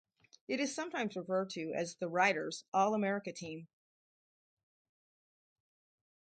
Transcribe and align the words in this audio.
It 0.47 0.59
is 0.59 0.73
sometimes 0.73 1.15
referred 1.15 1.51
to 1.51 1.73
as 1.75 1.95
the 1.97 2.09
"Writers' 2.09 2.65
All-America 2.73 3.31
Team". 3.31 3.67